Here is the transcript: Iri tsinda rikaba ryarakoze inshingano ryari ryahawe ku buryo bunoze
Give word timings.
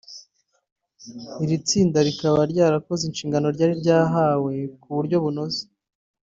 Iri 1.43 1.57
tsinda 1.67 1.99
rikaba 2.07 2.39
ryarakoze 2.51 3.03
inshingano 3.05 3.47
ryari 3.55 3.73
ryahawe 3.81 4.53
ku 4.81 4.87
buryo 4.95 5.17
bunoze 5.23 5.61